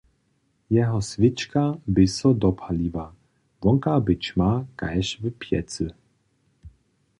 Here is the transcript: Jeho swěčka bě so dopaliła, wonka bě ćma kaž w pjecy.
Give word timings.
Jeho 0.75 1.01
swěčka 1.01 1.63
bě 1.93 2.05
so 2.17 2.29
dopaliła, 2.43 3.07
wonka 3.61 3.93
bě 4.05 4.15
ćma 4.25 4.51
kaž 4.79 5.07
w 5.21 5.23
pjecy. 5.41 5.87